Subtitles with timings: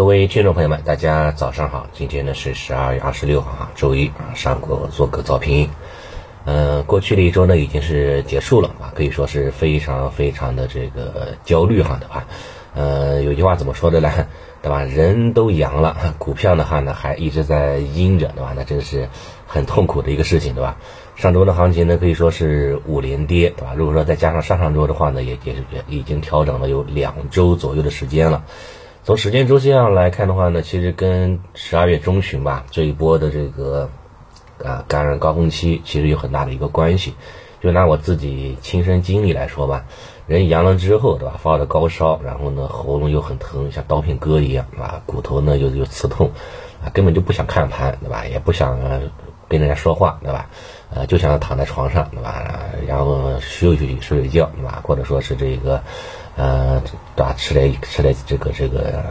[0.00, 1.86] 各位听众朋友们，大家早上好！
[1.92, 5.68] 今天呢是十二月二十六号啊，周一啊，上午做个早评。
[6.46, 12.26] 嗯，过去的一周呢已经是结束了啊，可以说是非常非常的这个焦虑哈，对吧？
[12.74, 14.10] 呃，有句话怎么说的呢？
[14.62, 14.84] 对吧？
[14.84, 18.54] 人都阳了， 股票的话呢还一直在阴着，对吧？
[18.56, 19.10] 那真是
[19.46, 20.78] 很痛苦的一个事情，对吧？
[21.14, 23.74] 上周的行情呢可以说是五连跌，对吧？
[23.76, 28.44] 如果说再加上上上周的话呢，也也是也已经调整了有两周左右的时间了。
[29.02, 33.88] 从时间周期上来看的话呢，其实跟十二月中旬吧这一波的这个
[34.62, 37.14] 啊感染高峰期其实有很大的一个关系。
[37.62, 39.84] 就拿我自己亲身经历来说吧，
[40.26, 41.38] 人阳了之后，对吧？
[41.42, 46.30] 发了高烧，然后呢喉咙又很疼，像刀片割一样啊，骨头呢又又刺痛
[46.82, 48.24] 啊，根本就不想看盘，对吧？
[48.24, 48.78] 也不想
[49.46, 50.48] 跟人家说话，对吧？
[50.88, 52.59] 呃，就想躺在床上，对吧？
[52.90, 54.82] 然后休息休息睡睡觉，对吧？
[54.84, 55.80] 或者说是这个。
[56.36, 56.80] 呃，
[57.16, 57.34] 对吧？
[57.36, 59.02] 吃点吃点这个这个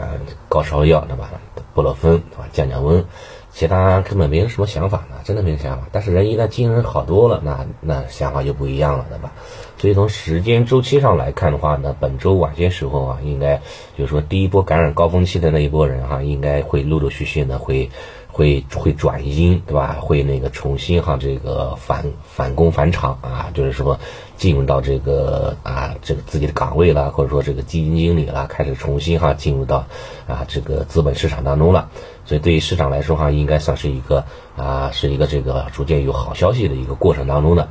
[0.48, 1.30] 高烧药，对吧？
[1.74, 2.48] 布洛芬，对吧？
[2.50, 3.04] 降降温，
[3.52, 5.86] 其他根本没有什么想法呢，真的没有想法。
[5.92, 9.30] 但是人一旦精神好多了，那那想法就不一样了，对吧？
[9.76, 13.60] 所以从时间周期上来看的话呢，本周晚些时候啊，应该
[13.96, 17.90] 就是说第一波感染高峰期的那一波人哈，应该会陆陆续续呢会。
[18.32, 19.98] 会会转阴，对吧？
[20.00, 23.98] 会那个重新哈，这个反反攻返场啊，就是说
[24.36, 29.86] 进入到这个啊这个自己的岗位了，或者说这个基金经理了，开始重新哈进入到
[30.26, 31.88] 啊这个资本市场当中了。
[32.24, 34.24] 所以对于市场来说哈，应该算是一个
[34.56, 37.68] 啊是一个这个逐渐有好消息的一个过程当中的。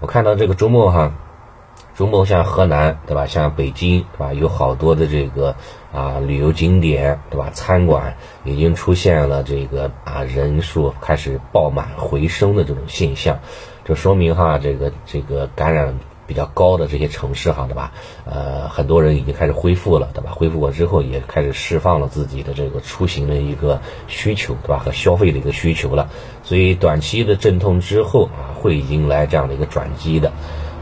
[0.00, 1.12] 我看到这个周末哈。
[1.96, 5.56] 周末像河南对吧，像北京对吧，有好多的这个
[5.92, 13.38] 啊旅游景点对吧，餐馆已经出现了这个啊人数开始爆满回升的这种现象，
[13.84, 17.92] 这说明哈这个这个感染比较高的这些城市哈对吧，
[18.24, 24.78] 呃很多人已经开始恢复了对吧，恢复过之后也开始释放了自己的这个出行的一个需求对吧？
[24.78, 26.08] 和消费的一个需求了，
[26.44, 30.30] 所以短期的阵痛之后啊会迎来这样的一个转机的。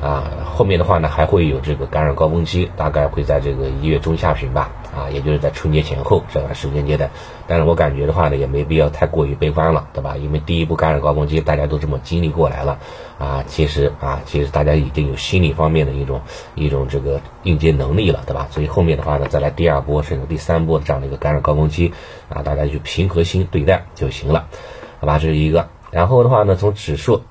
[0.00, 7.10] 啊，后面的话呢，还会有这个感染高峰期，大概会在这个一月中下旬吧，啊，也就是在春节前后这段时间阶段。
[7.46, 10.16] 但是我感觉的话呢，也没必要太过于悲观了，对吧？
[10.16, 12.78] 因为第一波感染高峰期大家都这么经历过来了，
[13.18, 16.20] 啊，其实啊，其实大家已经有心理方面的一种
[16.54, 18.48] 一种这个应接能力了，对吧？
[18.50, 21.92] 所以后面的话呢，再来第二波甚至第三波的这样的一个感染高峰期，
[22.28, 24.46] 啊，大家就平和心对待就行了，
[25.00, 25.18] 好吧？
[25.18, 25.68] 这是一个。
[25.90, 27.22] 然后的话呢，从指数。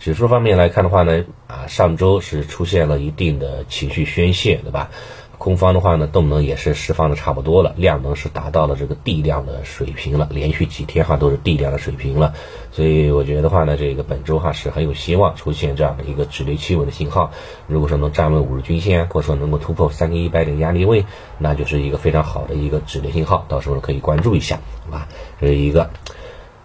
[0.00, 4.90] 指数方面来看的话呢，啊，上周是出现了一定的情绪宣泄，对吧？
[5.38, 12.34] 空方的话呢，动能也是释放的差不多了，量能是达到了这个地量的水平了，连续几天哈都是地量的水平了，
[12.72, 17.32] 所以我觉得话呢，这个本周哈是很有希望出现这样的一个止跌企稳的信号。
[17.66, 21.04] 如果说能站稳五日均线，或者说能够突破三千一百点压力位，
[21.38, 25.08] 那就是一个非常好的一个止跌信号，到时候可以关注一下，好吧？
[25.40, 25.90] 这是一个。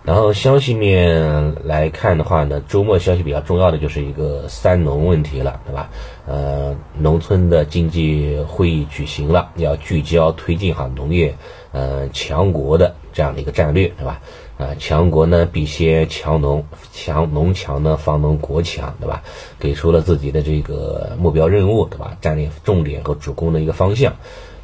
[0.10, 5.92] 然后消息面来看的话呢，周末消息比较重要的就是一个三农问题了，对吧？
[6.26, 11.36] 呃，农村的经济会议举行了，要聚焦推进好农业，
[11.74, 14.20] 呃，强国的这样的一个战略，对吧？
[14.58, 19.22] 啊，强国呢必先强农，强农强呢方能国强，对吧？
[19.60, 22.18] 给出了自己的这个目标任务，对吧？
[22.20, 24.16] 战略重点和主攻的一个方向。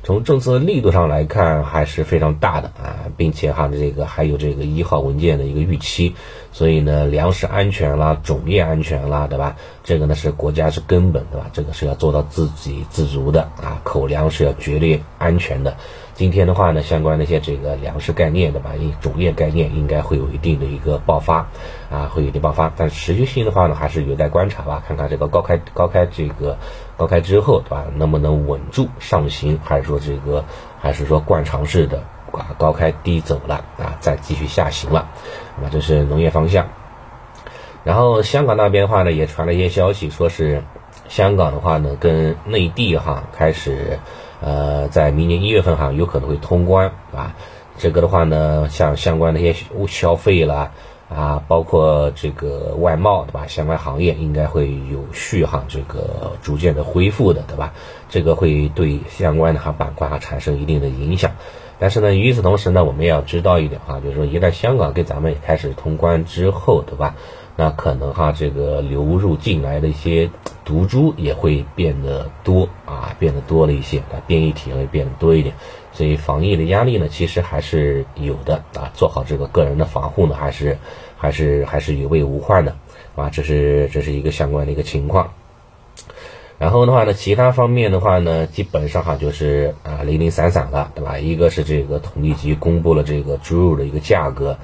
[0.05, 6.13] 从政策力度上来看，还是非常大的啊，并且哈，这个还有这个一号文件的一个预期，
[6.55, 9.57] 所以呢，粮食安全啦，种业安全啦，对吧？
[9.83, 11.49] 这个呢是国家是根本，对吧？
[11.51, 15.75] 这个是要做到自给自足的啊，口粮是要绝对安全的。
[16.13, 18.71] 今天的话呢，相关的一些这个粮食概念对吧，
[19.01, 21.49] 种业概念应该会有一定的一个爆发
[21.91, 26.57] 啊，会有一定爆发，但持续性的话呢，还是有待观察吧，看看这个高开高开这个
[26.95, 27.83] 高开之后，对吧？
[27.97, 30.45] 能不能稳住上行，还是说这个
[30.79, 32.01] 还是说惯常式的
[32.35, 35.09] 啊高开低走了啊，再继续下行了，
[35.57, 36.67] 那么这是农业方向。
[37.83, 40.63] 然后香港那边的话呢，也传了一些消息，说是
[41.07, 43.99] 香港的话呢，跟内地哈开始。
[44.41, 47.33] 呃，在明年一月份哈，有可能会通关，啊，
[47.77, 50.71] 这个的话呢，像相关的一些消费啦，
[51.09, 53.47] 啊，包括这个外贸，对吧？
[53.47, 57.73] 相关行业应该会有序哈，这个逐渐的恢复的，对吧？
[58.09, 61.31] 这个会对相关的哈板块哈产生一定的影响。
[61.79, 67.15] 但是呢，与此同时呢，我们也要知道一点哈，就是说一旦香港跟咱们开始通关之后，对吧？
[67.57, 70.29] 那可能哈，这个流入进来的一些
[70.65, 75.55] 毒株也会变得多啊，变得多了一些啊，变异体会变得多一点，
[75.93, 80.77] 所以防疫的压力呢，其实还是有的啊，做好这个个人的防护呢，还是
[81.17, 82.75] 还是还是有备无患的
[83.15, 85.31] 啊，这是这是一个相关的一个情况。
[86.57, 91.19] 然后的话呢，其他方面的话呢，基本上哈就是啊零零散散的，对吧？
[91.19, 94.57] 一个是这个统计局公布了这个猪肉的一个价格。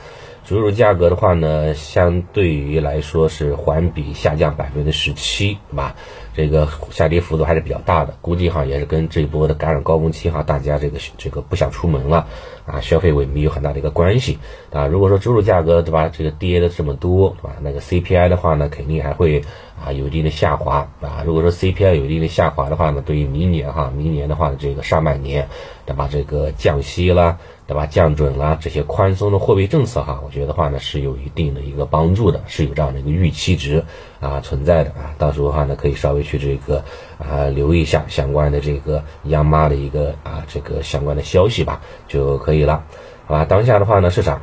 [0.44, 5.96] 猪肉价格的话呢，相对于来说是环比下降百分之十七，对吧？
[6.34, 12.26] 这个下跌幅度还是比较大的，估计哈也是跟这一波的感染高峰期哈，大家这个这个不想出门了
[12.66, 14.40] 啊，消费萎靡有很大的一个关系
[14.72, 14.88] 啊。
[14.88, 19.44] 如果说猪肉价格对吧，这个跌的这么多对吧，那个 CPI 的话呢，肯定还会
[19.84, 21.24] 啊有一定的下滑啊。
[21.26, 25.50] 如果说 CPI 有一定的下滑的话呢，对于明年哈，明年的话这个上半年
[25.86, 27.38] 对吧，这个降息啦。
[27.72, 27.86] 对吧？
[27.86, 33.86] 降准啦，这些宽松的货币政策哈，我觉得话呢是有一定的一个帮助的，是有这样的一个预期值
[34.20, 35.16] 啊存在的啊。
[35.18, 36.84] 到时候的话呢，可以稍微去这个
[37.18, 41.80] 啊留意一下相关的这个央妈的一个啊这个相关的消息吧，
[42.10, 42.84] 就可以了，
[43.26, 43.46] 好吧？
[43.46, 44.42] 当下的话呢，市场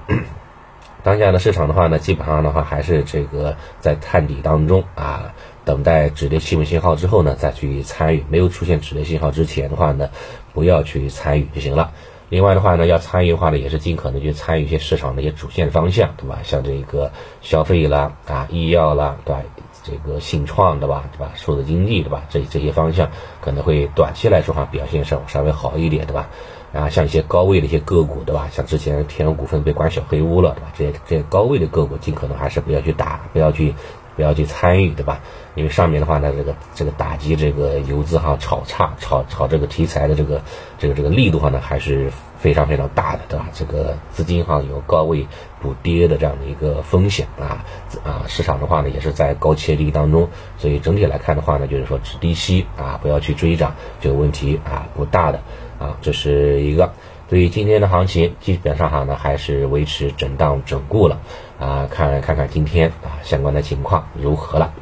[1.03, 5.35] 当下的市场的话呢，基本上的话还是这个在探底当中啊，
[5.67, 8.25] 等待止跌企稳信号之后呢，再去参与。
[8.31, 10.09] 没有出现止跌信号之前的话呢，
[10.55, 11.93] 不要去参与就行了。
[12.29, 16.41] 另外的话呢，要参与的话呢，也是尽可能去参与一些市场的一些主线方向，对吧？
[16.43, 17.11] 像这个
[17.41, 19.43] 消费啦，啊，医药啦，对吧？
[19.83, 21.05] 这个信创，对吧？
[21.13, 21.33] 对吧？
[21.35, 22.25] 数字经济，对吧？
[22.29, 23.11] 这这些方向
[23.41, 26.29] 可能会短期来说哈表现稍稍微好一点，对吧？
[26.75, 28.49] 啊，像一些高位的一些个股，对吧？
[28.53, 30.73] 像之前天龙股份被关小黑屋了，对吧？
[30.77, 33.75] 这些这些高位的个股，尽可能还是不要去打，不要去。
[34.19, 35.21] 不要去参与，对吧？
[35.55, 40.43] 因为上面的话呢，这个这个打击这个游资哈炒差炒炒这个题材的这个
[40.77, 43.49] 这个这个力度哈呢，还是非常非常大的，对吧？
[43.55, 45.29] 这个资金哈有高位
[45.63, 47.65] 补跌的这样的一个风险啊
[48.03, 55.41] 啊，市场的话呢也是在高切低当中，所以整体来看的话呢，就是说止低吸啊，不要去追涨，这个问题啊不大的
[55.79, 56.93] 啊，这是一个。
[57.29, 61.17] 对于今天的行情，基本上哈呢还是维持震荡整固了。
[61.61, 64.73] 啊，看看看今天啊相关的情况如何了。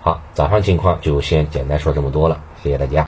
[0.00, 3.04] 好，早上情况就先简单说这么多了，谢谢大家。